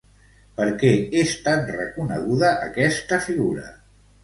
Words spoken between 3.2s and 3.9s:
figura?